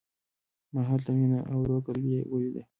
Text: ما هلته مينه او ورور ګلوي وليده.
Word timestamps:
ما 0.73 0.81
هلته 0.89 1.09
مينه 1.19 1.39
او 1.51 1.57
ورور 1.61 1.79
ګلوي 1.87 2.17
وليده. 2.31 2.61